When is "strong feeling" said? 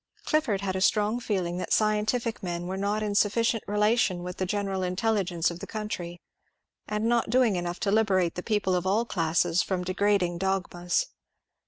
0.81-1.57